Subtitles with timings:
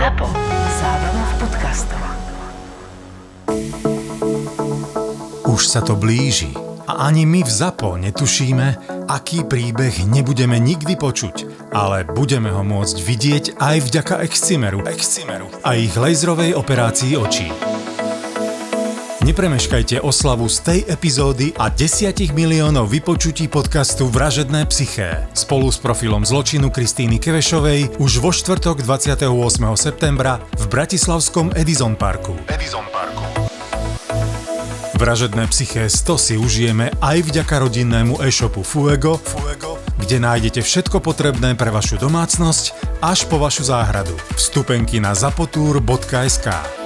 [0.00, 0.32] ZAPO.
[0.80, 2.00] Zábrná v podcastov.
[5.44, 6.56] Už sa to blíži
[6.88, 8.80] a ani my v ZAPO netušíme,
[9.12, 15.76] aký príbeh nebudeme nikdy počuť, ale budeme ho môcť vidieť aj vďaka Excimeru, Excimeru a
[15.76, 17.69] ich laserovej operácii očí.
[19.20, 26.24] Nepremeškajte oslavu z tej epizódy a 10 miliónov vypočutí podcastu Vražedné psyché spolu s profilom
[26.24, 29.28] zločinu Kristýny Kevešovej už vo štvrtok 28.
[29.76, 32.32] septembra v Bratislavskom Edison Parku.
[32.48, 33.28] Edison Parku.
[34.96, 41.60] Vražedné psyché 100 si užijeme aj vďaka rodinnému e-shopu Fuego, Fuego, kde nájdete všetko potrebné
[41.60, 42.72] pre vašu domácnosť
[43.04, 44.16] až po vašu záhradu.
[44.32, 46.79] Vstupenky na zapotúr.sk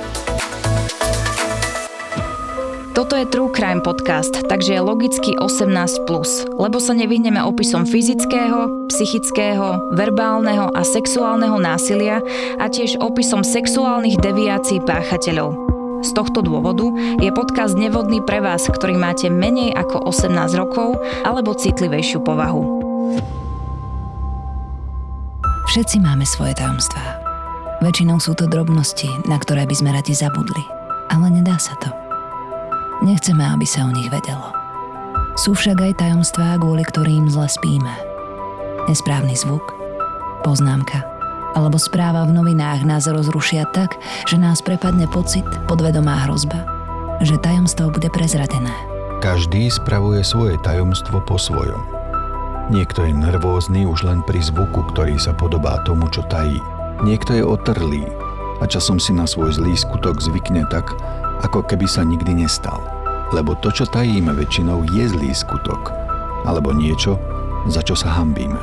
[2.94, 6.06] Toto je True Crime Podcast, takže je logicky 18+,
[6.54, 12.22] lebo sa nevyhneme opisom fyzického, psychického, verbálneho a sexuálneho násilia
[12.62, 15.58] a tiež opisom sexuálnych deviácií páchateľov.
[16.06, 16.86] Z tohto dôvodu
[17.18, 20.94] je podcast nevhodný pre vás, ktorý máte menej ako 18 rokov
[21.26, 22.62] alebo citlivejšiu povahu.
[25.66, 27.18] Všetci máme svoje tajomstvá.
[27.82, 30.62] Väčšinou sú to drobnosti, na ktoré by sme radi zabudli.
[31.10, 32.03] Ale nedá sa to.
[33.02, 34.54] Nechceme, aby sa o nich vedelo.
[35.34, 37.94] Sú však aj tajomstvá, kvôli ktorým zle spíme.
[38.86, 39.64] Nesprávny zvuk,
[40.46, 41.14] poznámka
[41.54, 46.66] alebo správa v novinách nás rozrušia tak, že nás prepadne pocit, podvedomá hrozba,
[47.22, 48.74] že tajomstvo bude prezradené.
[49.22, 51.80] Každý spravuje svoje tajomstvo po svojom.
[52.68, 56.60] Niekto je nervózny už len pri zvuku, ktorý sa podobá tomu, čo tají.
[57.06, 58.04] Niekto je otrlý
[58.60, 60.92] a časom si na svoj zlý skutok zvykne tak,
[61.42, 62.84] ako keby sa nikdy nestal.
[63.34, 65.90] Lebo to, čo tajíme väčšinou, je zlý skutok.
[66.44, 67.18] Alebo niečo,
[67.66, 68.60] za čo sa hambíme.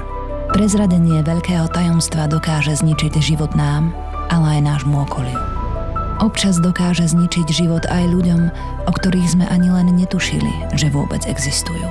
[0.51, 3.95] Prezradenie veľkého tajomstva dokáže zničiť život nám,
[4.29, 5.39] ale aj nášmu okoliu.
[6.21, 8.41] Občas dokáže zničiť život aj ľuďom,
[8.85, 11.87] o ktorých sme ani len netušili, že vôbec existujú.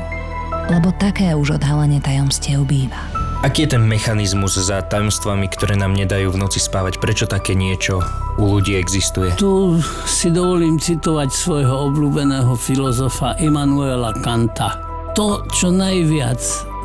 [0.71, 3.01] Lebo také už odhalenie tajomstiev býva.
[3.43, 7.01] Aký je ten mechanizmus za tajomstvami, ktoré nám nedajú v noci spávať?
[7.03, 8.05] Prečo také niečo
[8.39, 9.35] u ľudí existuje?
[9.35, 14.79] Tu si dovolím citovať svojho obľúbeného filozofa Immanuela Kanta.
[15.19, 16.39] To, čo najviac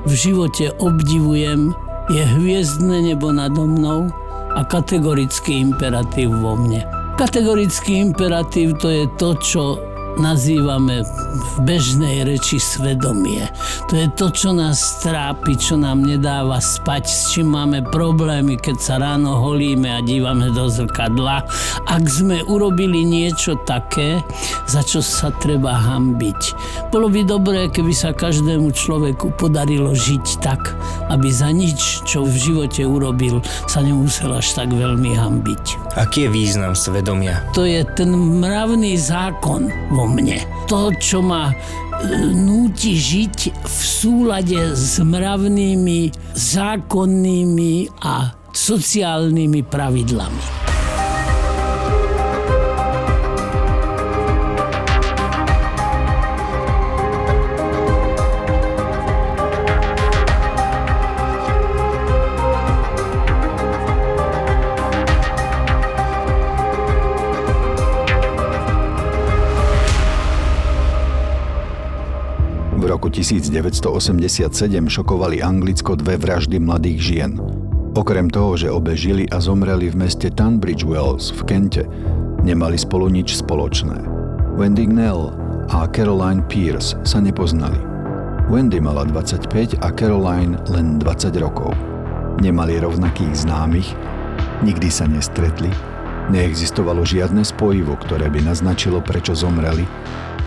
[0.05, 1.73] v živote obdivujem,
[2.09, 4.09] je hviezdne nebo nado mnou
[4.53, 6.85] a kategorický imperatív vo mne.
[7.17, 9.63] Kategorický imperatív to je to, čo
[10.19, 13.47] nazývame v bežnej reči svedomie.
[13.89, 18.77] To je to, čo nás trápi, čo nám nedáva spať, s čím máme problémy, keď
[18.77, 21.47] sa ráno holíme a dívame do zrkadla.
[21.87, 24.19] Ak sme urobili niečo také,
[24.67, 26.41] za čo sa treba hambiť.
[26.91, 30.74] Bolo by dobré, keby sa každému človeku podarilo žiť tak,
[31.09, 35.95] aby za nič, čo v živote urobil, sa nemusel až tak veľmi hambiť.
[35.99, 37.45] Aký je význam svedomia?
[37.53, 40.41] To je ten mravný zákon vo mne.
[40.65, 41.55] To, čo ma e,
[42.33, 50.64] núti žiť v súlade s mravnými, zákonnými a sociálnymi pravidlami.
[73.21, 74.51] 1987
[74.89, 77.39] šokovali Anglicko dve vraždy mladých žien.
[77.95, 81.83] Okrem toho, že obe žili a zomreli v meste Tunbridge Wells v Kente,
[82.43, 84.03] nemali spolu nič spoločné.
[84.59, 85.31] Wendy Knell
[85.71, 87.79] a Caroline Pierce sa nepoznali.
[88.51, 91.71] Wendy mala 25 a Caroline len 20 rokov.
[92.43, 93.87] Nemali rovnakých známych,
[94.59, 95.71] nikdy sa nestretli,
[96.35, 99.87] neexistovalo žiadne spojivo, ktoré by naznačilo, prečo zomreli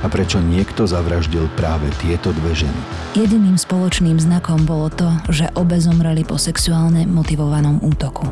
[0.03, 2.81] a prečo niekto zavraždil práve tieto dve ženy.
[3.19, 8.27] Jediným spoločným znakom bolo to, že obe zomreli po sexuálne motivovanom útoku.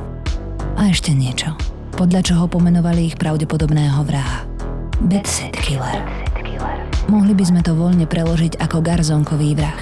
[0.76, 1.56] A ešte niečo,
[1.97, 4.44] podľa čoho pomenovali ich pravdepodobného vraha.
[5.02, 6.05] Bedsit Killer.
[7.06, 9.79] Mohli by sme to voľne preložiť ako garzonkový vrah.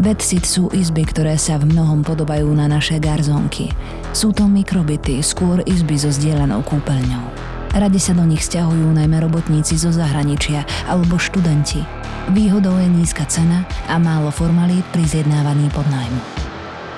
[0.00, 3.70] Bedsit sú izby, ktoré sa v mnohom podobajú na naše garzonky.
[4.10, 7.49] Sú to mikrobity, skôr izby so zdieľanou kúpeľňou.
[7.70, 11.86] Radi sa do nich stiahujú najmä robotníci zo zahraničia alebo študenti.
[12.34, 16.20] Výhodou je nízka cena a málo formalít pri zjednávaní podnájmu.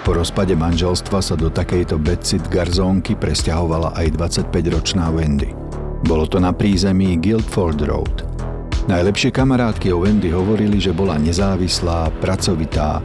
[0.03, 5.53] Po rozpade manželstva sa do takejto Betsit garzónky presťahovala aj 25-ročná Wendy.
[6.03, 8.27] Bolo to na prízemí Guildford Road.
[8.91, 12.99] Najlepšie kamarátky o Wendy hovorili, že bola nezávislá, pracovitá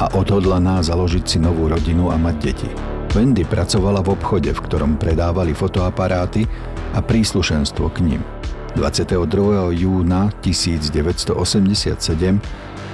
[0.00, 2.70] a odhodlaná založiť si novú rodinu a mať deti.
[3.10, 6.46] Wendy pracovala v obchode, v ktorom predávali fotoaparáty
[6.94, 8.22] a príslušenstvo k ním.
[8.78, 9.18] 22.
[9.74, 11.34] júna 1987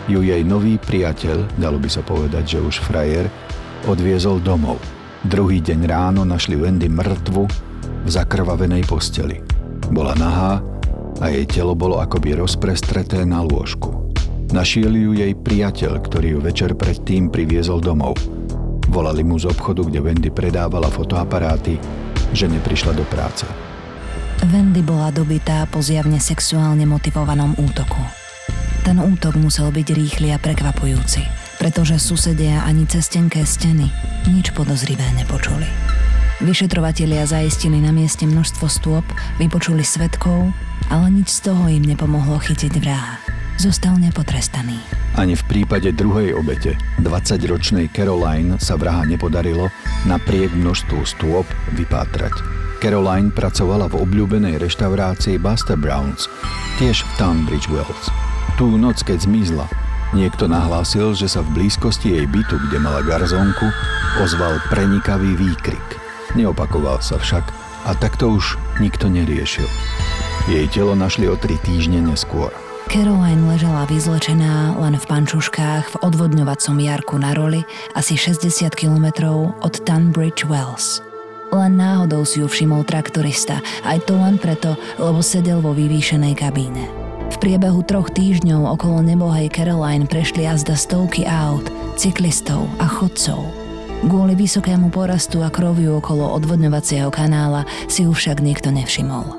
[0.06, 3.28] ju jej nový priateľ, dalo by sa povedať, že už frajer,
[3.84, 4.80] odviezol domov.
[5.26, 7.42] Druhý deň ráno našli Wendy mŕtvu
[8.06, 9.42] v zakrvavenej posteli.
[9.90, 10.62] Bola nahá
[11.18, 14.14] a jej telo bolo akoby rozprestreté na lôžku.
[14.54, 18.14] Našiel ju jej priateľ, ktorý ju večer predtým priviezol domov.
[18.86, 21.74] Volali mu z obchodu, kde Wendy predávala fotoaparáty,
[22.30, 23.42] že neprišla do práce.
[24.44, 28.00] Wendy bola dobitá po zjavne sexuálne motivovanom útoku.
[28.84, 31.24] Ten útok musel byť rýchly a prekvapujúci,
[31.56, 33.88] pretože susedia ani cez tenké steny
[34.28, 35.66] nič podozrivé nepočuli.
[36.44, 39.06] Vyšetrovatelia zaistili na mieste množstvo stôp,
[39.40, 40.52] vypočuli svetkov,
[40.92, 43.16] ale nič z toho im nepomohlo chytiť vraha.
[43.56, 44.76] Zostal nepotrestaný.
[45.16, 49.72] Ani v prípade druhej obete, 20-ročnej Caroline, sa vraha nepodarilo
[50.04, 52.55] napriek množstvu stôp vypátrať.
[52.78, 56.28] Caroline pracovala v obľúbenej reštaurácii Buster Browns,
[56.76, 58.06] tiež v Tunbridge Wells.
[58.60, 59.66] Tú noc, keď zmizla,
[60.12, 63.68] niekto nahlásil, že sa v blízkosti jej bytu, kde mala garzónku,
[64.20, 65.84] ozval prenikavý výkrik.
[66.36, 67.44] Neopakoval sa však
[67.86, 69.68] a takto už nikto neriešil.
[70.46, 72.52] Jej telo našli o tri týždne neskôr.
[72.86, 77.66] Caroline ležala vyzlečená len v pančuškách v odvodňovacom jarku na roli
[77.98, 79.26] asi 60 km
[79.58, 81.02] od Tunbridge Wells.
[81.54, 87.06] Len náhodou si ju všimol traktorista, aj to len preto, lebo sedel vo vyvýšenej kabíne.
[87.26, 91.66] V priebehu troch týždňov okolo nebohej Caroline prešli jazda stovky aut,
[91.98, 93.50] cyklistov a chodcov.
[94.06, 99.34] Kvôli vysokému porastu a kroviu okolo odvodňovacieho kanála si ju však nikto nevšimol.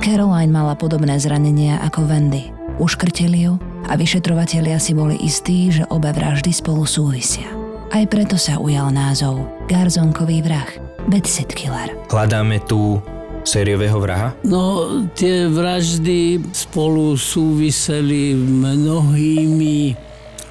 [0.00, 2.48] Caroline mala podobné zranenia ako Wendy.
[2.78, 3.58] Uškrtili ju
[3.90, 7.50] a vyšetrovatelia si boli istí, že obe vraždy spolu súvisia.
[7.90, 10.70] Aj preto sa ujal názov Garzonkový vrah–
[11.08, 11.96] Bedsit Killer.
[12.12, 13.00] Hľadáme tu
[13.40, 14.36] sériového vraha?
[14.44, 14.84] No,
[15.16, 19.96] tie vraždy spolu súviseli mnohými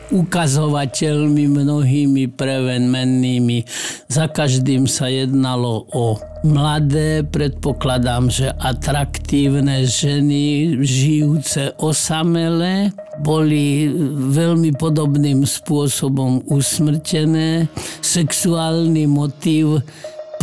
[0.09, 3.69] ukazovateľmi, mnohými prevenmennými.
[4.09, 12.89] Za každým sa jednalo o mladé, predpokladám, že atraktívne ženy, žijúce osamele,
[13.21, 13.93] boli
[14.33, 17.69] veľmi podobným spôsobom usmrtené.
[18.01, 19.85] Sexuálny motív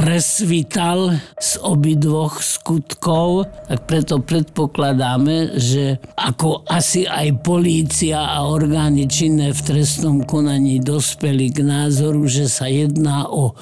[0.05, 9.57] presvítal z obidvoch skutkov, tak preto predpokladáme, že ako asi aj polícia a orgány činné
[9.57, 13.57] v trestnom konaní dospeli k názoru, že sa jedná o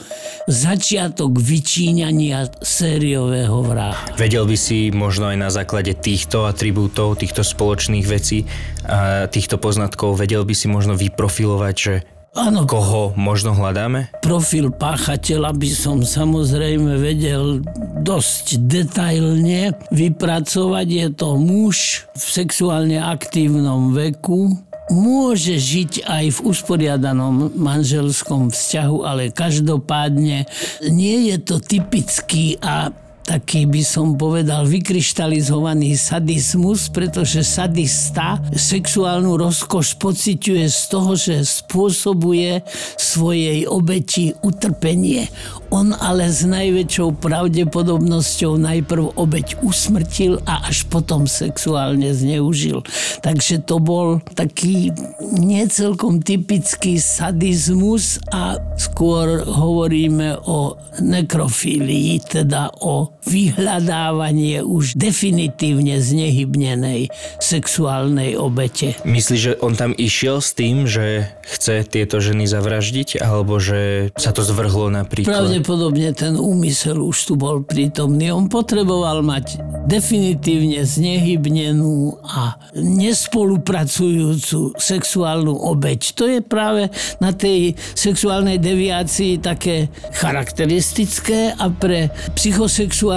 [0.51, 4.19] začiatok vyčíňania sériového vraha.
[4.19, 8.51] Vedel by si možno aj na základe týchto atribútov, týchto spoločných vecí
[8.83, 11.95] a týchto poznatkov, vedel by si možno vyprofilovať, že
[12.33, 14.09] Áno, koho možno hľadáme?
[14.25, 17.61] profil páchateľa by som samozrejme vedel
[18.01, 20.87] dosť detailne vypracovať.
[20.89, 24.57] Je to muž v sexuálne aktívnom veku,
[24.89, 30.49] môže žiť aj v usporiadanom manželskom vzťahu, ale každopádne
[30.89, 32.89] nie je to typický a
[33.23, 42.67] taký by som povedal vykryštalizovaný sadizmus, pretože sadista sexuálnu rozkoš pociťuje z toho, že spôsobuje
[42.99, 45.31] svojej obeti utrpenie.
[45.73, 52.85] On ale s najväčšou pravdepodobnosťou najprv obeť usmrtil a až potom sexuálne zneužil.
[53.25, 54.93] Takže to bol taký
[55.33, 68.35] necelkom typický sadizmus a skôr hovoríme o nekrofílii, teda o vyhľadávanie už definitívne znehybnenej sexuálnej
[68.35, 68.99] obete.
[69.07, 74.35] Myslíš, že on tam išiel s tým, že chce tieto ženy zavraždiť, alebo že sa
[74.35, 75.31] to zvrhlo napríklad?
[75.31, 78.35] Pravdepodobne ten úmysel už tu bol prítomný.
[78.35, 86.19] On potreboval mať definitívne znehybnenú a nespolupracujúcu sexuálnu obeť.
[86.19, 86.91] To je práve
[87.23, 89.87] na tej sexuálnej deviácii také
[90.17, 93.12] charakteristické a pre psychosexuálne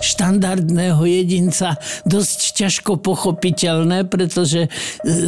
[0.00, 4.68] štandardného jedinca dosť ťažko pochopiteľné, pretože e,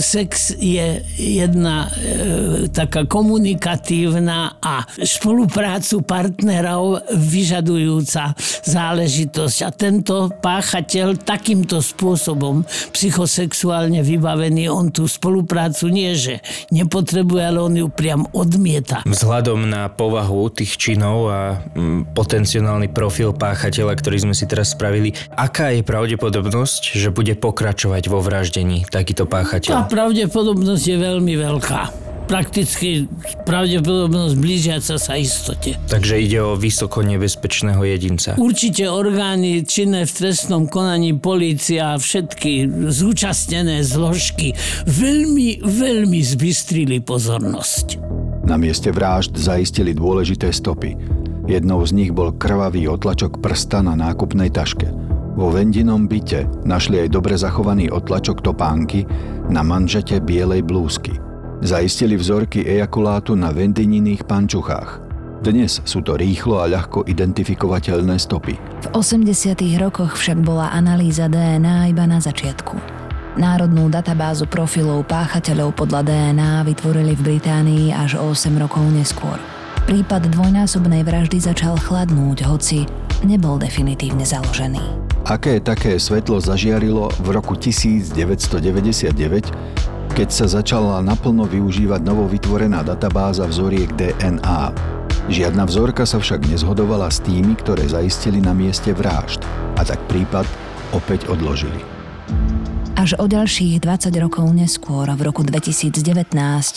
[0.00, 9.59] sex je jedna e, taká komunikatívna a spoluprácu partnerov vyžadujúca záležitosť.
[9.64, 12.62] A tento páchateľ takýmto spôsobom
[12.93, 19.02] psychosexuálne vybavený, on tú spoluprácu nie, že nepotrebuje, ale on ju priam odmieta.
[19.09, 21.40] Vzhľadom na povahu tých činov a
[21.73, 28.09] mm, potenciálny profil páchateľa, ktorý sme si teraz spravili, aká je pravdepodobnosť, že bude pokračovať
[28.09, 29.88] vo vraždení takýto Tá páchateľ?
[29.88, 31.80] pravdepodobnosť je veľmi veľká.
[32.28, 33.09] prakticky
[33.49, 35.80] pravdepodobnosť blížiaca sa istote.
[35.88, 38.37] Takže ide o vysoko nebezpečného jedinca.
[38.37, 44.52] Určite orgány činné v trestnom konaní, polícia a všetky zúčastnené zložky
[44.85, 47.97] veľmi, veľmi zbystrili pozornosť.
[48.45, 50.97] Na mieste vražd zaistili dôležité stopy.
[51.49, 54.93] Jednou z nich bol krvavý otlačok prsta na nákupnej taške.
[55.33, 59.09] Vo Vendinom byte našli aj dobre zachovaný otlačok topánky
[59.49, 61.17] na manžete bielej blúzky.
[61.64, 65.00] Zaistili vzorky ejakulátu na Vendininých pančuchách.
[65.40, 68.61] Dnes sú to rýchlo a ľahko identifikovateľné stopy.
[68.85, 69.57] V 80.
[69.81, 72.76] rokoch však bola analýza DNA iba na začiatku.
[73.40, 79.58] Národnú databázu profilov páchateľov podľa DNA vytvorili v Británii až o 8 rokov neskôr.
[79.88, 82.85] Prípad dvojnásobnej vraždy začal chladnúť, hoci
[83.25, 84.85] nebol definitívne založený.
[85.25, 88.12] Aké také svetlo zažiarilo v roku 1999,
[90.12, 94.76] keď sa začala naplno využívať novovytvorená databáza vzoriek DNA.
[95.33, 99.40] Žiadna vzorka sa však nezhodovala s tými, ktoré zaistili na mieste vražd
[99.80, 100.45] a tak prípad
[100.92, 101.98] opäť odložili.
[102.99, 106.02] Až o ďalších 20 rokov neskôr, v roku 2019,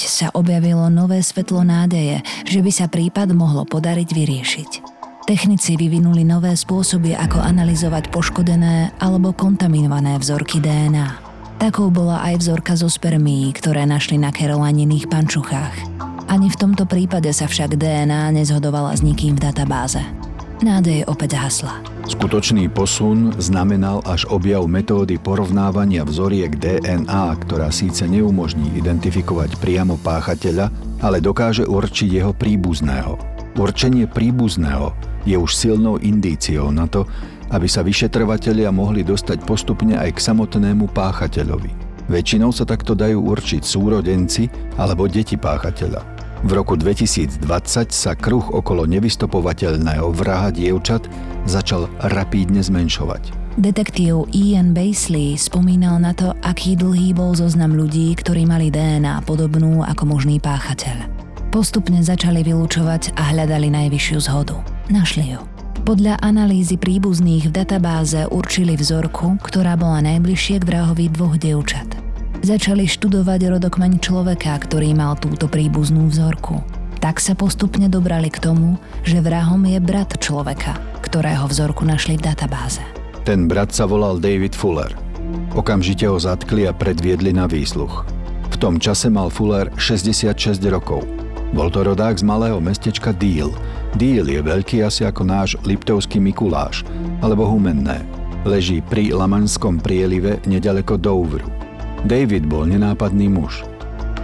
[0.06, 4.72] sa objavilo nové svetlo nádeje, že by sa prípad mohlo podariť vyriešiť.
[5.25, 11.18] Technici vyvinuli nové spôsoby, ako analyzovať poškodené alebo kontaminované vzorky DNA.
[11.58, 15.74] Takou bola aj vzorka zo spermií, ktoré našli na Carolininých pančuchách.
[16.30, 20.06] Ani v tomto prípade sa však DNA nezhodovala s nikým v databáze.
[20.62, 21.82] Nádej opäť hasla.
[22.06, 30.70] Skutočný posun znamenal až objav metódy porovnávania vzoriek DNA, ktorá síce neumožní identifikovať priamo páchateľa,
[31.01, 33.18] ale dokáže určiť jeho príbuzného.
[33.58, 34.94] Určenie príbuzného
[35.25, 37.10] je už silnou indíciou na to,
[37.50, 41.74] aby sa vyšetrovatelia mohli dostať postupne aj k samotnému páchateľovi.
[42.06, 44.46] Väčšinou sa takto dajú určiť súrodenci
[44.77, 46.21] alebo deti páchateľa.
[46.42, 51.06] V roku 2020 sa kruh okolo nevystopovateľného vraha dievčat
[51.46, 53.30] začal rapídne zmenšovať.
[53.62, 59.86] Detektív Ian Basley spomínal na to, aký dlhý bol zoznam ľudí, ktorí mali DNA podobnú
[59.86, 61.06] ako možný páchateľ.
[61.54, 64.58] Postupne začali vylúčovať a hľadali najvyššiu zhodu.
[64.90, 65.40] Našli ju.
[65.86, 72.11] Podľa analýzy príbuzných v databáze určili vzorku, ktorá bola najbližšie k vrahovi dvoch dievčat.
[72.42, 76.58] Začali študovať rodokmeň človeka, ktorý mal túto príbuznú vzorku.
[76.98, 80.74] Tak sa postupne dobrali k tomu, že vrahom je brat človeka,
[81.06, 82.82] ktorého vzorku našli v databáze.
[83.30, 84.90] Ten brat sa volal David Fuller.
[85.54, 88.10] Okamžite ho zatkli a predviedli na výsluch.
[88.50, 91.06] V tom čase mal Fuller 66 rokov.
[91.54, 93.54] Bol to rodák z malého mestečka Deal.
[93.94, 96.82] Deal je veľký asi ako náš Liptovský Mikuláš,
[97.22, 98.02] alebo Humenné.
[98.50, 101.46] Leží pri Lamanskom prielive nedaleko Douvru.
[102.01, 103.62] David bol nenápadný muž.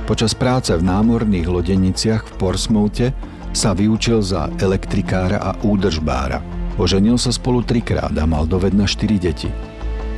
[0.09, 3.07] Počas práce v námorných lodeniciach v Portsmouthe
[3.53, 6.41] sa vyučil za elektrikára a údržbára.
[6.81, 9.49] Oženil sa spolu trikrát a mal dovedna štyri deti.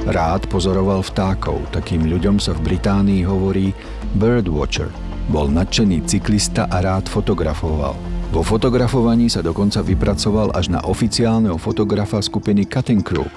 [0.07, 3.75] Rád pozoroval vtákov, takým ľuďom sa v Británii hovorí
[4.15, 4.87] birdwatcher.
[5.27, 7.93] Bol nadšený cyklista a rád fotografoval.
[8.31, 13.27] Vo fotografovaní sa dokonca vypracoval až na oficiálneho fotografa skupiny Cutting Crew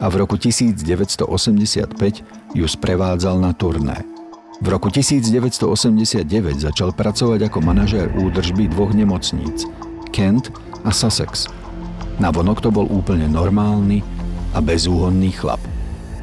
[0.00, 1.26] a v roku 1985
[2.54, 4.02] ju sprevádzal na turné.
[4.62, 6.26] V roku 1989
[6.62, 9.66] začal pracovať ako manažér údržby dvoch nemocníc
[10.14, 10.54] Kent
[10.86, 11.50] a Sussex.
[12.22, 14.06] Navonok to bol úplne normálny
[14.54, 15.58] a bezúhonný chlap.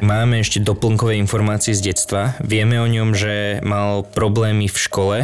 [0.02, 2.34] Máme ešte doplnkové informácie z detstva.
[2.42, 5.18] Vieme o ňom, že mal problémy v škole,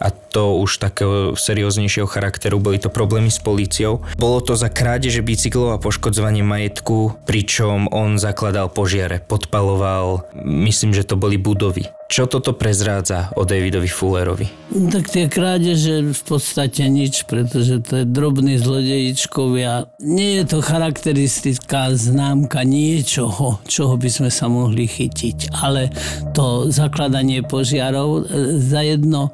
[0.00, 4.00] a to už takého serióznejšieho charakteru, boli to problémy s políciou.
[4.16, 11.04] Bolo to za krádeže bicyklov a poškodzovanie majetku, pričom on zakladal požiare, podpaloval, myslím, že
[11.04, 11.99] to boli budovy.
[12.10, 14.74] Čo toto prezrádza o Davidovi Fullerovi?
[14.74, 19.86] Tak tie krádeže v podstate nič, pretože to je drobný zlodejičkovia.
[20.02, 25.54] Nie je to charakteristická známka niečoho, čoho by sme sa mohli chytiť.
[25.54, 25.94] Ale
[26.34, 29.30] to zakladanie požiarov e, za jedno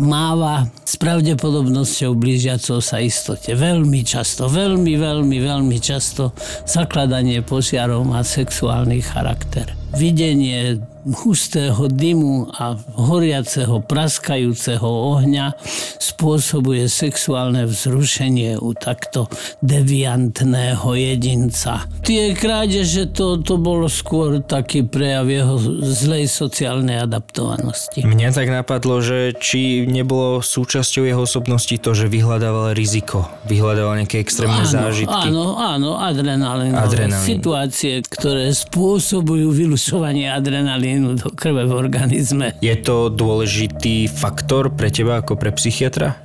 [0.00, 3.52] máva s pravdepodobnosťou blížiacou sa istote.
[3.52, 6.32] Veľmi často, veľmi, veľmi, veľmi často
[6.64, 9.83] zakladanie požiarov má sexuálny charakter.
[9.94, 15.52] Videnie hustého dymu a horiaceho, praskajúceho ohňa
[16.00, 19.28] spôsobuje sexuálne vzrušenie u takto
[19.60, 21.84] deviantného jedinca.
[22.00, 28.00] Tie krádeže to, to bolo skôr taký prejav jeho zlej sociálnej adaptovanosti.
[28.00, 34.24] Mňa tak napadlo, že či nebolo súčasťou jeho osobnosti to, že vyhľadával riziko, vyhľadával nejaké
[34.24, 35.28] extrémne áno, zážitky.
[35.28, 36.00] Áno, áno.
[36.00, 36.72] Adrenalín.
[37.20, 39.52] Situácie, ktoré spôsobujú
[39.84, 42.56] vylučovanie adrenalínu do krve v organizme.
[42.64, 46.23] Je to dôležitý faktor pre teba ako pre psychiatra?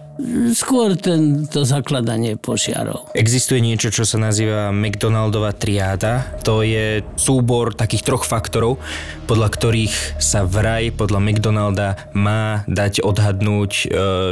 [0.51, 3.15] Skôr tento zakladanie požiarov.
[3.15, 6.35] Existuje niečo, čo sa nazýva McDonaldová triáda.
[6.43, 8.83] To je súbor takých troch faktorov,
[9.31, 13.85] podľa ktorých sa vraj podľa McDonalda má dať odhadnúť, e,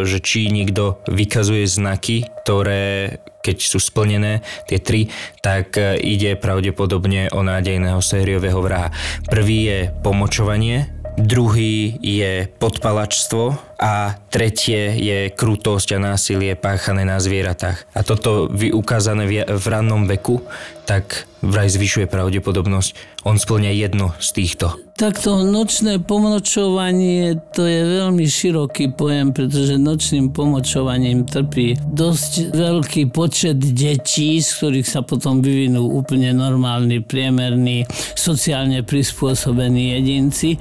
[0.03, 5.07] že či niekto vykazuje znaky, ktoré keď sú splnené tie tri,
[5.39, 8.91] tak e, ide pravdepodobne o nádejného sériového vraha.
[9.31, 17.85] Prvý je pomočovanie, druhý je podpalačstvo a tretie je krutosť a násilie páchané na zvieratách.
[17.93, 20.41] A toto ukázané v rannom veku,
[20.87, 23.21] tak vraj zvyšuje pravdepodobnosť.
[23.27, 24.73] On splňa jedno z týchto.
[24.97, 33.61] Takto nočné pomočovanie to je veľmi široký pojem, pretože nočným pomočovaním trpí dosť veľký počet
[33.61, 37.85] detí, z ktorých sa potom vyvinú úplne normálni, priemerní,
[38.17, 40.57] sociálne prispôsobení jedinci.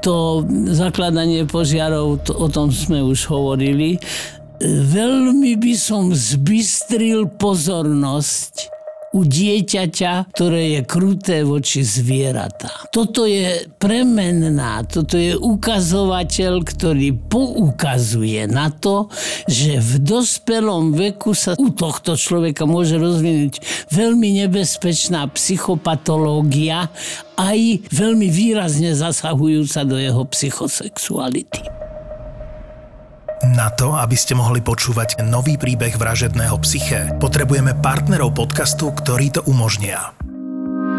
[0.00, 0.40] To
[0.72, 3.98] zakladanie požiarov, to, o tom sme už hovorili.
[4.62, 8.76] Veľmi by som zbystril pozornosť
[9.16, 12.68] u dieťaťa, ktoré je kruté voči zvieratá.
[12.92, 19.08] Toto je premenná, toto je ukazovateľ, ktorý poukazuje na to,
[19.48, 26.92] že v dospelom veku sa u tohto človeka môže rozvinúť veľmi nebezpečná psychopatológia,
[27.40, 31.85] aj veľmi výrazne zasahujúca do jeho psychosexuality.
[33.44, 39.44] Na to, aby ste mohli počúvať nový príbeh vražedného psyché, potrebujeme partnerov podcastu, ktorí to
[39.44, 40.16] umožnia.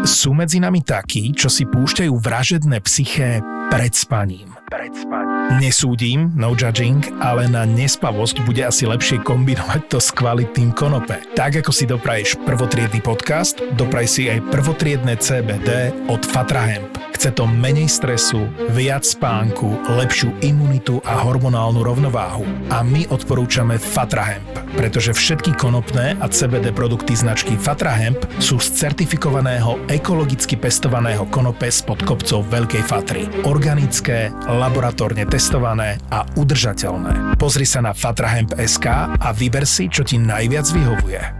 [0.06, 3.42] Sú medzi nami takí, čo si púšťajú vražedné psyché
[3.74, 4.54] pred spaním.
[4.70, 5.58] Pred spaním.
[5.58, 11.18] Nesúdim, no judging, ale na nespavosť bude asi lepšie kombinovať to s kvalitným konope.
[11.34, 17.07] Tak ako si dopraješ prvotriedny podcast, dopraj si aj prvotriedne CBD od Fatra Hemp.
[17.18, 22.46] Chce to menej stresu, viac spánku, lepšiu imunitu a hormonálnu rovnováhu.
[22.70, 24.46] A my odporúčame Fatra Hemp,
[24.78, 31.66] pretože všetky konopné a CBD produkty značky Fatra Hemp sú z certifikovaného ekologicky pestovaného konope
[31.66, 33.26] spod kopcov Veľkej Fatry.
[33.42, 37.34] Organické, laboratórne testované a udržateľné.
[37.34, 38.86] Pozri sa na fatrahemp.sk
[39.18, 41.37] a vyber si, čo ti najviac vyhovuje.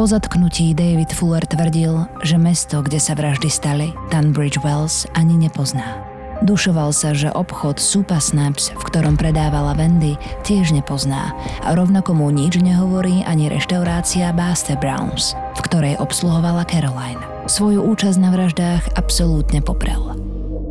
[0.00, 6.00] Po zatknutí David Fuller tvrdil, že mesto, kde sa vraždy stali, Tunbridge Wells, ani nepozná.
[6.40, 12.32] Dušoval sa, že obchod Super Snaps, v ktorom predávala Wendy, tiež nepozná a rovnako mu
[12.32, 17.20] nič nehovorí ani reštaurácia Baster Browns, v ktorej obsluhovala Caroline.
[17.44, 20.16] Svoju účasť na vraždách absolútne poprel.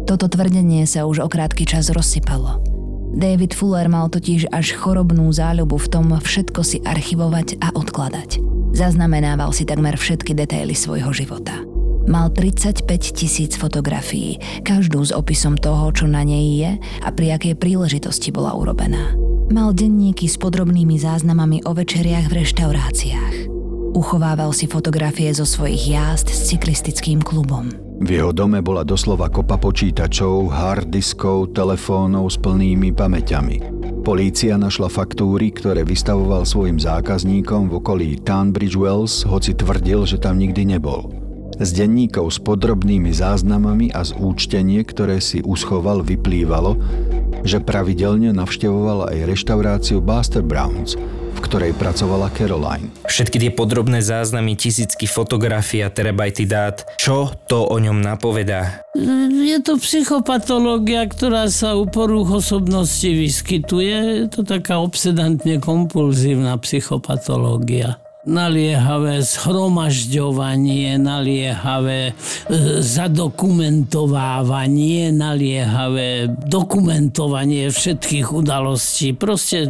[0.10, 2.66] Toto tvrdenie sa už o krátky čas rozsypalo.
[3.14, 8.49] David Fuller mal totiž až chorobnú záľubu v tom všetko si archivovať a odkladať.
[8.74, 11.66] Zaznamenával si takmer všetky detaily svojho života.
[12.10, 16.72] Mal 35 tisíc fotografií, každú s opisom toho, čo na nej je
[17.06, 19.14] a pri akej príležitosti bola urobená.
[19.54, 23.36] Mal denníky s podrobnými záznamami o večeriach v reštauráciách.
[23.94, 27.74] Uchovával si fotografie zo svojich jazd s cyklistickým klubom.
[28.00, 33.79] V jeho dome bola doslova kopa počítačov, harddiskov, telefónov s plnými pamäťami.
[34.00, 40.40] Polícia našla faktúry, ktoré vystavoval svojim zákazníkom v okolí Tunbridge Wells, hoci tvrdil, že tam
[40.40, 41.12] nikdy nebol.
[41.60, 46.80] Z denníkov s podrobnými záznamami a z účtenie, ktoré si uschoval, vyplývalo,
[47.44, 50.96] že pravidelne navštevoval aj reštauráciu Buster Browns,
[51.40, 52.92] v ktorej pracovala Caroline.
[53.08, 58.84] Všetky tie podrobné záznamy, tisícky fotografií a terabajty dát, čo to o ňom napovedá?
[59.32, 64.28] Je to psychopatológia, ktorá sa u poruch osobnosti vyskytuje.
[64.28, 72.16] Je to taká obsedantne kompulzívna psychopatológia naliehavé schromažďovanie, naliehavé e,
[72.80, 79.18] zadokumentovávanie, naliehavé dokumentovanie všetkých udalostí.
[79.18, 79.66] Proste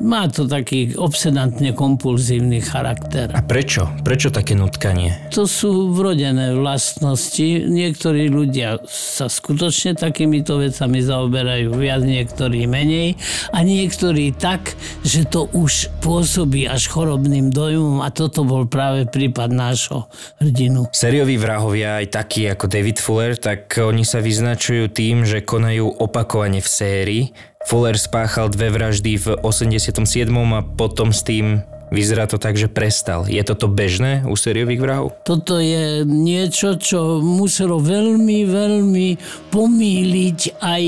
[0.00, 3.34] má to taký obsedantne kompulzívny charakter.
[3.34, 3.90] A prečo?
[4.06, 5.26] Prečo také nutkanie?
[5.34, 7.66] To sú vrodené vlastnosti.
[7.66, 13.18] Niektorí ľudia sa skutočne takýmito vecami zaoberajú viac, niektorí menej
[13.50, 19.48] a niektorí tak, že to už pôsobí až chorobným dojmom a toto bol práve prípad
[19.48, 20.04] nášho
[20.36, 20.92] hrdinu.
[20.92, 26.60] Serioví vrahovia, aj takí ako David Fuller, tak oni sa vyznačujú tým, že konajú opakovane
[26.60, 27.22] v sérii.
[27.64, 30.04] Fuller spáchal dve vraždy v 87.
[30.52, 31.64] a potom s tým
[31.94, 33.30] Vyzerá to tak, že prestal.
[33.30, 35.14] Je toto bežné u sériových vrahov?
[35.22, 39.08] Toto je niečo, čo muselo veľmi, veľmi
[39.54, 40.82] pomýliť aj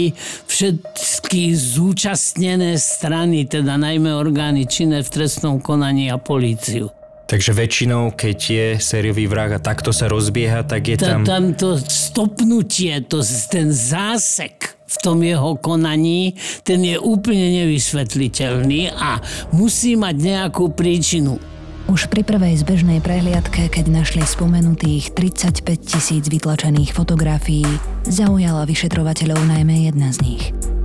[0.50, 6.90] všetky zúčastnené strany, teda najmä orgány činné v trestnom konaní a políciu.
[7.26, 11.22] Takže väčšinou, keď je sériový vrah a takto sa rozbieha, tak je Ta, tam...
[11.26, 13.18] tam to stopnutie, to,
[13.50, 19.18] ten zásek v tom jeho konaní, ten je úplne nevysvetliteľný a
[19.50, 21.42] musí mať nejakú príčinu.
[21.86, 27.66] Už pri prvej zbežnej prehliadke, keď našli spomenutých 35 tisíc vytlačených fotografií,
[28.06, 30.44] zaujala vyšetrovateľov najmä jedna z nich.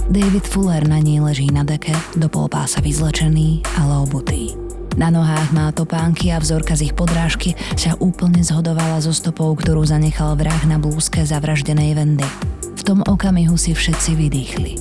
[0.10, 4.71] David Fuller na nej leží na deke, do polpása vyzlečený, ale obutý.
[5.00, 9.88] Na nohách má topánky a vzorka z ich podrážky sa úplne zhodovala so stopou, ktorú
[9.88, 12.28] zanechal vrah na blúzke zavraždenej Vendy.
[12.76, 14.74] V tom okamihu si všetci vydýchli.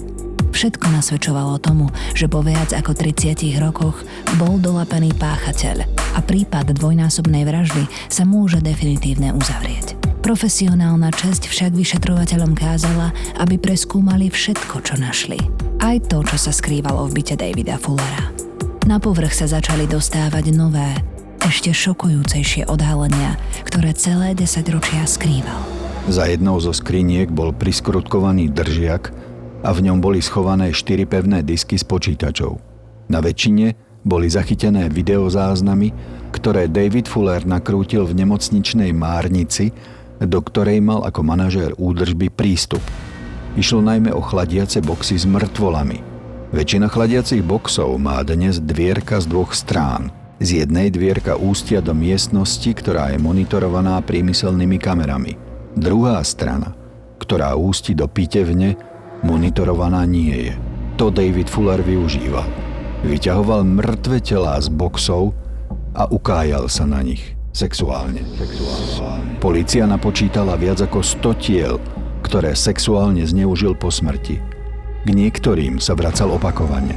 [0.50, 1.86] Všetko nasvedčovalo tomu,
[2.18, 4.02] že po viac ako 30 rokoch
[4.34, 9.94] bol dolapený páchateľ a prípad dvojnásobnej vraždy sa môže definitívne uzavrieť.
[10.20, 15.38] Profesionálna česť však vyšetrovateľom kázala, aby preskúmali všetko, čo našli.
[15.80, 18.39] Aj to, čo sa skrývalo v byte Davida Fullera.
[18.90, 20.98] Na povrch sa začali dostávať nové,
[21.38, 25.62] ešte šokujúcejšie odhalenia, ktoré celé 10 ročia skrýval.
[26.10, 29.14] Za jednou zo skriniek bol priskrutkovaný držiak
[29.62, 32.58] a v ňom boli schované štyri pevné disky s počítačov.
[33.06, 35.94] Na väčšine boli zachytené videozáznamy,
[36.34, 39.70] ktoré David Fuller nakrútil v nemocničnej márnici,
[40.18, 42.82] do ktorej mal ako manažér údržby prístup.
[43.54, 46.09] Išlo najmä o chladiace boxy s mŕtvolami.
[46.50, 50.10] Väčšina chladiacich boxov má dnes dvierka z dvoch strán.
[50.42, 55.38] Z jednej dvierka ústia do miestnosti, ktorá je monitorovaná priemyselnými kamerami.
[55.78, 56.74] Druhá strana,
[57.22, 58.74] ktorá ústi do pitevne,
[59.22, 60.54] monitorovaná nie je.
[60.98, 62.50] To David Fuller využíval.
[63.06, 65.30] Vyťahoval mŕtve telá z boxov
[65.94, 68.26] a ukájal sa na nich sexuálne.
[69.38, 71.78] Polícia napočítala viac ako 100 tiel,
[72.26, 74.49] ktoré sexuálne zneužil po smrti.
[75.00, 76.92] K niektorým sa vracal opakovane.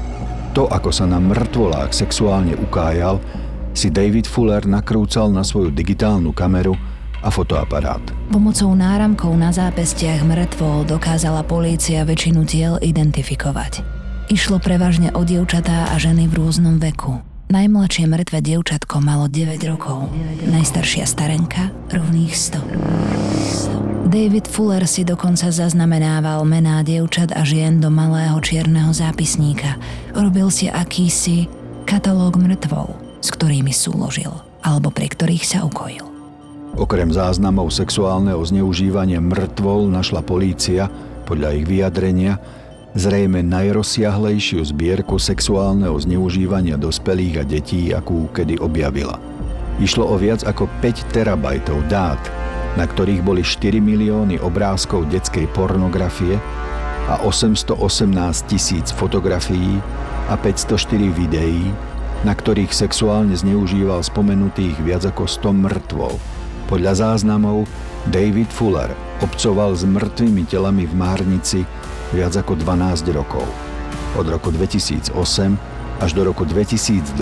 [0.53, 3.23] To, ako sa na mŕtvolách sexuálne ukájal,
[3.71, 6.75] si David Fuller nakrúcal na svoju digitálnu kameru
[7.23, 8.03] a fotoaparát.
[8.29, 13.81] Pomocou náramkov na zápestiach mŕtvol dokázala polícia väčšinu tiel identifikovať.
[14.27, 17.23] Išlo prevažne o dievčatá a ženy v rôznom veku.
[17.55, 20.11] Najmladšie mŕtve dievčatko malo 9 rokov,
[20.43, 23.92] najstaršia starenka rovných 100.
[24.13, 29.81] David Fuller si dokonca zaznamenával mená dievčat a žien do malého čierneho zápisníka.
[30.13, 31.49] Robil si akýsi
[31.89, 32.93] katalóg mŕtvol,
[33.25, 34.29] s ktorými súložil,
[34.61, 36.05] alebo pri ktorých sa ukojil.
[36.77, 40.93] Okrem záznamov sexuálneho zneužívania mŕtvol našla polícia,
[41.25, 42.37] podľa ich vyjadrenia,
[42.93, 49.17] zrejme najrozsiahlejšiu zbierku sexuálneho zneužívania dospelých a detí, akú kedy objavila.
[49.81, 52.21] Išlo o viac ako 5 terabajtov dát,
[52.73, 56.41] na ktorých boli 4 milióny obrázkov detskej pornografie
[57.11, 57.77] a 818
[58.49, 59.77] tisíc fotografií
[60.31, 61.69] a 504 videí,
[62.23, 66.13] na ktorých sexuálne zneužíval spomenutých viac ako 100 mŕtvol.
[66.71, 67.67] Podľa záznamov
[68.07, 71.61] David Fuller obcoval s mŕtvými telami v Márnici
[72.15, 73.45] viac ako 12 rokov.
[74.15, 75.13] Od roku 2008
[75.99, 77.19] až do roku 2020,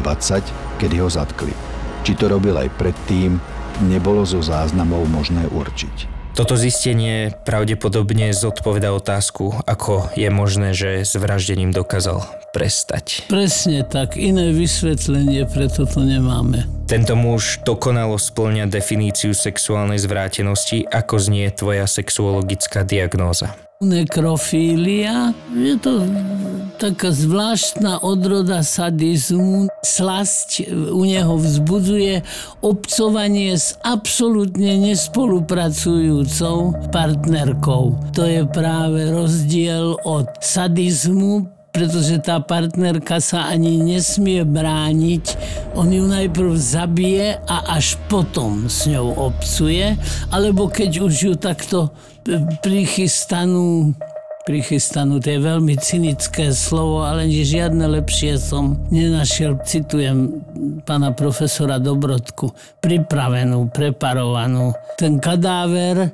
[0.80, 1.54] kedy ho zatkli.
[2.02, 3.38] Či to robil aj predtým,
[3.82, 6.22] nebolo zo záznamov možné určiť.
[6.32, 12.24] Toto zistenie pravdepodobne zodpoveda otázku, ako je možné, že s vraždením dokázal
[12.56, 13.28] prestať.
[13.28, 16.64] Presne tak, iné vysvetlenie pre toto nemáme.
[16.88, 23.52] Tento muž dokonalo splňa definíciu sexuálnej zvrátenosti, ako znie tvoja sexuologická diagnóza.
[23.82, 26.06] Nekrofília je to
[26.78, 29.74] taká zvláštna odroda sadizmu.
[29.82, 32.22] Slasť u neho vzbudzuje
[32.62, 37.98] obcovanie s absolútne nespolupracujúcou partnerkou.
[38.14, 45.26] To je práve rozdiel od sadizmu, pretože tá partnerka sa ani nesmie brániť.
[45.76, 49.96] On ju najprv zabije a až potom s ňou obcuje,
[50.32, 51.92] alebo keď už ju takto
[52.62, 53.96] prichystanú
[54.42, 59.62] prichystanú, to je veľmi cynické slovo, ale žiadne lepšie som nenašiel.
[59.62, 60.42] Citujem
[60.82, 62.50] pána profesora Dobrodku.
[62.82, 64.74] Pripravenú, preparovanú.
[64.98, 66.10] Ten kadáver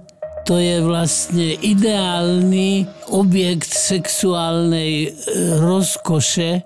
[0.47, 5.07] to je vlastne ideálny objekt sexuálnej e,
[5.59, 6.63] rozkoše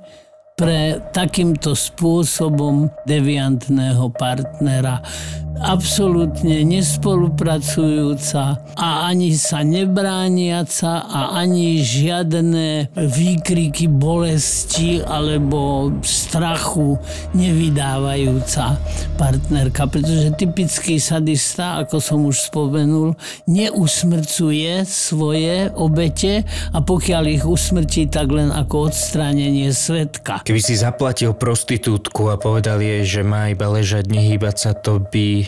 [0.61, 5.01] pre takýmto spôsobom deviantného partnera
[5.61, 16.97] absolútne nespolupracujúca a ani sa nebrániaca a ani žiadne výkriky bolesti alebo strachu
[17.37, 18.81] nevydávajúca
[19.21, 23.13] partnerka, pretože typický sadista, ako som už spomenul,
[23.45, 26.41] neusmrcuje svoje obete
[26.73, 30.41] a pokiaľ ich usmrtí, tak len ako odstránenie svetka.
[30.51, 35.47] Keby si zaplatil prostitútku a povedal jej, že má iba ležať, nehýbať sa, to by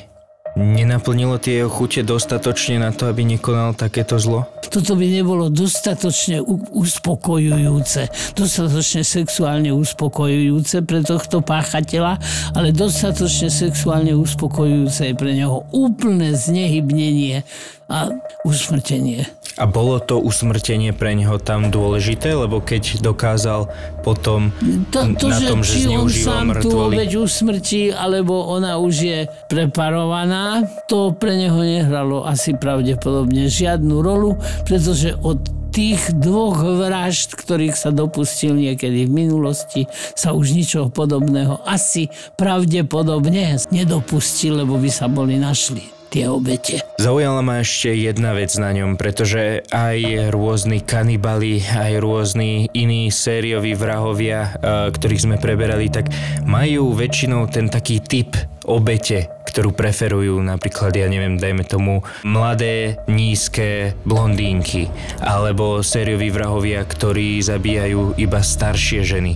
[0.56, 4.48] nenaplnilo tie jeho chute dostatočne na to, aby nekonal takéto zlo?
[4.64, 6.40] Toto by nebolo dostatočne
[6.72, 12.24] uspokojujúce, dostatočne sexuálne uspokojujúce pre tohto páchateľa,
[12.56, 17.44] ale dostatočne sexuálne uspokojujúce je pre neho úplné znehybnenie
[17.92, 18.08] a
[18.48, 19.28] usmrtenie.
[19.54, 23.70] A bolo to usmrtenie pre neho tam dôležité, lebo keď dokázal
[24.02, 24.50] potom
[24.90, 26.96] To, to na že tom, že či on sám tú mŕtvoly.
[26.98, 34.42] obeď usmrtí, alebo ona už je preparovaná, to pre neho nehralo asi pravdepodobne žiadnu rolu,
[34.66, 35.38] pretože od
[35.74, 43.58] tých dvoch vražd, ktorých sa dopustil niekedy v minulosti, sa už ničoho podobného asi pravdepodobne
[43.74, 46.86] nedopustil, lebo by sa boli našli tie obete.
[47.02, 53.74] Zaujala ma ešte jedna vec na ňom, pretože aj rôzni kanibali, aj rôzni iní sérioví
[53.74, 56.14] vrahovia, eh, ktorých sme preberali, tak
[56.46, 63.94] majú väčšinou ten taký typ obete, ktorú preferujú napríklad, ja neviem, dajme tomu mladé, nízke
[64.08, 64.88] blondínky
[65.20, 69.36] alebo sérioví vrahovia, ktorí zabíjajú iba staršie ženy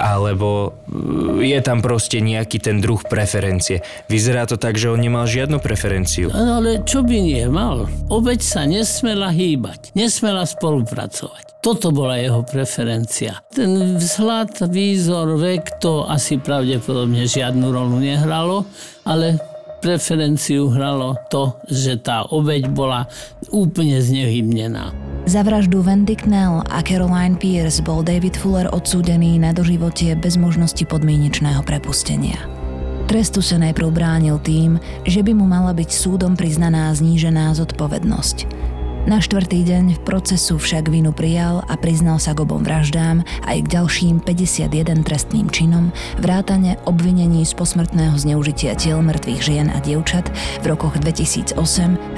[0.00, 3.84] alebo eh, je tam proste nejaký ten druh preferencie.
[4.08, 6.32] Vyzerá to tak, že on nemal žiadnu preferenciu.
[6.32, 7.86] No ale čo by nie mal?
[8.08, 11.60] Obeď sa nesmela hýbať, nesmela spolupracovať.
[11.60, 13.44] Toto bola jeho preferencia.
[13.52, 18.64] Ten vzhľad, výzor, vek, to asi pravdepodobne žiadnu rolu nehralo,
[19.04, 19.36] ale
[19.84, 23.04] preferenciu hralo to, že tá obeď bola
[23.52, 25.09] úplne znehybnená.
[25.28, 30.80] Za vraždu Wendy Knell a Caroline Pierce bol David Fuller odsúdený na doživotie bez možnosti
[30.88, 32.40] podmienečného prepustenia.
[33.04, 38.48] Trestu sa najprv bránil tým, že by mu mala byť súdom priznaná znížená zodpovednosť.
[39.08, 43.58] Na štvrtý deň v procesu však vinu prijal a priznal sa k obom vraždám aj
[43.64, 45.88] k ďalším 51 trestným činom,
[46.20, 50.28] vrátane obvinení z posmrtného zneužitia tiel mŕtvych žien a dievčat
[50.60, 51.56] v rokoch 2008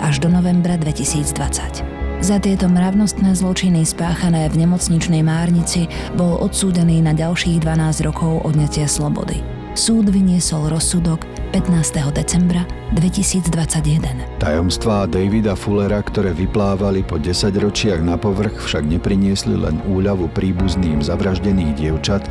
[0.02, 1.91] až do novembra 2020.
[2.22, 8.86] Za tieto mravnostné zločiny spáchané v nemocničnej márnici bol odsúdený na ďalších 12 rokov odňatia
[8.86, 9.42] slobody.
[9.74, 12.14] Súd vyniesol rozsudok 15.
[12.14, 12.62] decembra
[12.94, 14.38] 2021.
[14.38, 21.02] Tajomstvá Davida Fullera, ktoré vyplávali po 10 ročiach na povrch, však nepriniesli len úľavu príbuzným
[21.02, 22.22] zavraždených dievčat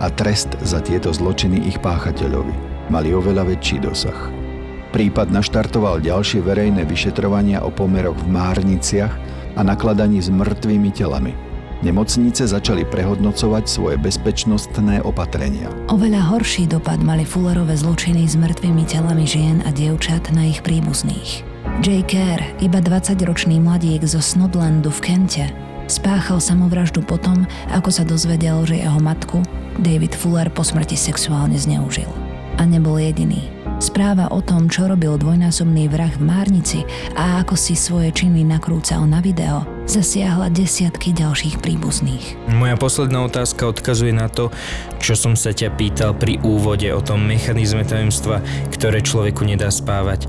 [0.00, 2.88] a trest za tieto zločiny ich páchateľovi.
[2.88, 4.37] Mali oveľa väčší dosah.
[4.98, 9.14] Prípad naštartoval ďalšie verejné vyšetrovania o pomeroch v márniciach
[9.54, 11.38] a nakladaní s mŕtvými telami.
[11.86, 15.70] Nemocnice začali prehodnocovať svoje bezpečnostné opatrenia.
[15.86, 21.46] Oveľa horší dopad mali Fullerové zločiny s mŕtvými telami žien a dievčat na ich príbuzných.
[21.78, 25.46] Jay Kerr, iba 20-ročný mladík zo Snodlandu v Kente,
[25.86, 29.46] spáchal samovraždu potom, ako sa dozvedel, že jeho matku
[29.78, 32.10] David Fuller po smrti sexuálne zneužil.
[32.58, 33.57] A nebol jediný.
[33.78, 36.82] Správa o tom, čo robil dvojnásobný vrah v Márnici
[37.14, 42.50] a ako si svoje činy nakrúcal na video, zasiahla desiatky ďalších príbuzných.
[42.58, 44.50] Moja posledná otázka odkazuje na to,
[44.98, 48.42] čo som sa ťa pýtal pri úvode o tom mechanizme tajomstva,
[48.74, 50.26] ktoré človeku nedá spávať.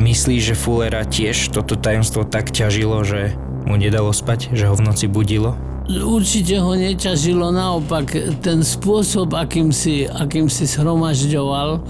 [0.00, 3.36] Myslíš, že Fullera tiež toto tajomstvo tak ťažilo, že
[3.68, 5.60] mu nedalo spať, že ho v noci budilo?
[5.88, 8.12] Určite ho neťažilo, naopak
[8.44, 11.80] ten spôsob, akým si, akým si zhromažďoval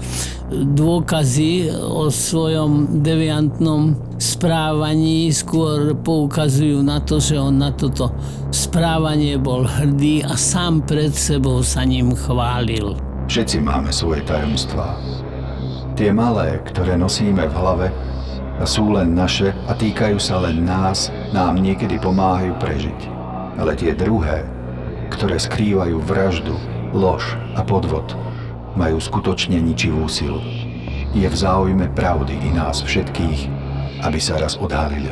[0.71, 8.15] dôkazy o svojom deviantnom správaní skôr poukazujú na to, že on na toto
[8.55, 12.95] správanie bol hrdý a sám pred sebou sa ním chválil.
[13.27, 14.95] Všetci máme svoje tajomstvá.
[15.99, 17.87] Tie malé, ktoré nosíme v hlave,
[18.63, 23.18] sú len naše a týkajú sa len nás, nám niekedy pomáhajú prežiť.
[23.59, 24.47] Ale tie druhé,
[25.11, 26.55] ktoré skrývajú vraždu,
[26.95, 28.15] lož a podvod,
[28.79, 30.39] majú skutočne ničivú silu.
[31.11, 33.51] Je v záujme pravdy i nás všetkých,
[34.07, 35.11] aby sa raz odhalili.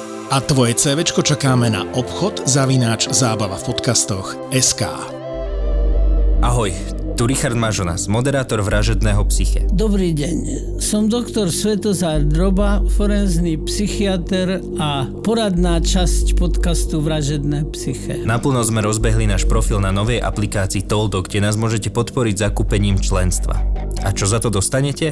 [0.31, 4.87] A tvoje CVčko čakáme na obchod zavináč zábava v podcastoch SK.
[6.39, 6.71] Ahoj,
[7.19, 9.67] tu Richard Mažonas, moderátor vražedného psyche.
[9.75, 10.37] Dobrý deň,
[10.79, 18.23] som doktor Svetozár Droba, forenzný psychiatr a poradná časť podcastu Vražedné psyche.
[18.23, 23.59] Naplno sme rozbehli náš profil na novej aplikácii Toldo, kde nás môžete podporiť zakúpením členstva.
[23.99, 25.11] A čo za to dostanete?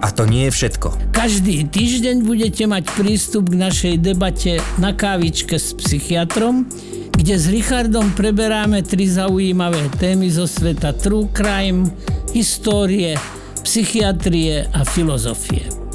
[0.00, 1.12] A to nie je všetko.
[1.12, 6.64] Každý týždeň budete mať prístup k našej debate na kávičke s psychiatrom,
[7.12, 11.92] kde s Richardom preberáme tri zaujímavé témy zo sveta true crime,
[12.32, 13.20] histórie,
[13.60, 15.79] psychiatrie a filozofie.